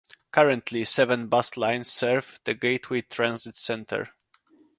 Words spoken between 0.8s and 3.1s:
seven bus lines serve the Gateway